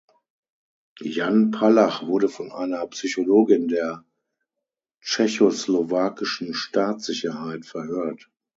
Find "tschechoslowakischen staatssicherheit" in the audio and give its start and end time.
5.03-7.67